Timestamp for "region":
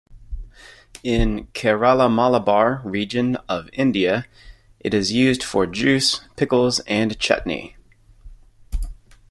2.83-3.35